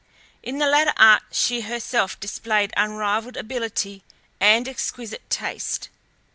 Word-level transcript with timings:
In 0.41 0.57
the 0.57 0.65
latter 0.65 0.93
art 0.97 1.21
she 1.31 1.61
herself 1.61 2.19
displayed 2.19 2.73
unrivalled 2.75 3.37
ability 3.37 4.01
and 4.39 4.67
exquisite 4.67 5.29
taste. 5.29 5.89